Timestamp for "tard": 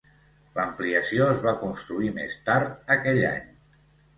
2.49-2.91